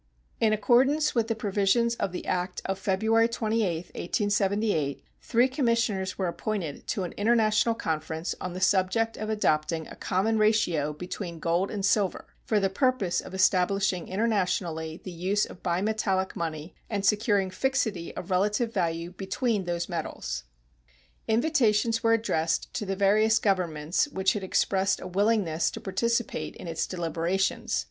[0.39, 6.27] In accordance with the provisions of the act of February 28, 1878, three commissioners were
[6.27, 11.69] appointed to an international conference on the subject of adopting a common ratio between gold
[11.69, 17.51] and silver, for the purpose of establishing internationally the use of bimetallic money and securing
[17.51, 20.45] fixity of relative value between those metals.
[21.27, 26.67] Invitations were addressed to the various governments which had expressed a willingness to participate in
[26.67, 27.79] its deliberations.